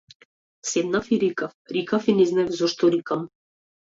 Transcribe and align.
Седнав 0.69 1.05
и 1.11 1.19
рикав, 1.19 1.53
рикав 1.75 2.07
и 2.09 2.13
не 2.21 2.25
знаев 2.31 2.49
зошто 2.57 2.91
рикам. 2.93 3.21